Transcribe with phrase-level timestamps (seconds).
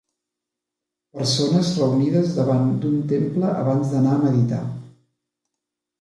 [1.17, 4.67] Persones reunides davant d'un temple abans d'anar a meditar.